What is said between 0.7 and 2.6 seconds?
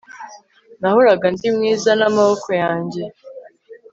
Nahoraga ndi mwiza namaboko